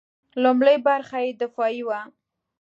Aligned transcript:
لومړۍ 0.43 0.77
برخه 0.87 1.17
یې 1.25 1.31
دفاعي 1.41 1.81
وه. 1.87 1.99